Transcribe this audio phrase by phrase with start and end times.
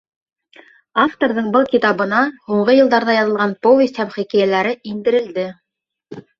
[1.03, 5.49] Авторҙың был китабына һуңғы йылдарҙа яҙылған повесть һәм хикәйәләре индерелде.